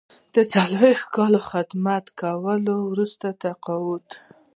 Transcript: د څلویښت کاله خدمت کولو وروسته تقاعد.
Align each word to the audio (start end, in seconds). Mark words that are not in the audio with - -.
د 0.35 0.35
څلویښت 0.53 1.05
کاله 1.15 1.39
خدمت 1.49 2.05
کولو 2.19 2.75
وروسته 2.91 3.27
تقاعد. 3.43 4.05